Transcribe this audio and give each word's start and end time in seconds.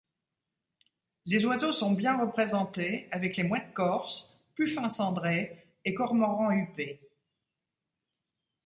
Les 1.27 1.45
oiseaux 1.45 1.73
sont 1.73 1.91
bien 1.91 2.17
représentés, 2.17 3.07
avec 3.11 3.37
les 3.37 3.43
mouettes 3.43 3.71
corses, 3.75 4.35
puffins 4.55 4.89
cendrés 4.89 5.63
et 5.85 5.93
cormorans 5.93 6.49
huppés. 6.49 7.07